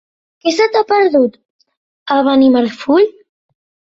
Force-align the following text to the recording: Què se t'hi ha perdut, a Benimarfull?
Què 0.45 0.53
se 0.53 0.65
t'hi 0.75 0.79
ha 0.79 0.87
perdut, 0.91 1.35
a 2.15 2.17
Benimarfull? 2.29 3.05